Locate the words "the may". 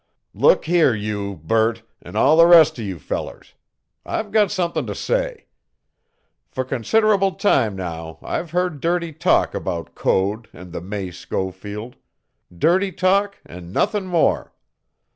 10.73-11.11